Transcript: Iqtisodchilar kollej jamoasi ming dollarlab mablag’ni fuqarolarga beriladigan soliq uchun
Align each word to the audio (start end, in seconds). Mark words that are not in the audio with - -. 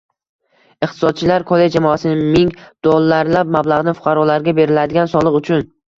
Iqtisodchilar 0.87 1.43
kollej 1.51 1.69
jamoasi 1.75 2.13
ming 2.37 2.49
dollarlab 2.87 3.53
mablag’ni 3.57 3.95
fuqarolarga 4.01 4.55
beriladigan 4.61 5.13
soliq 5.13 5.39
uchun 5.43 5.63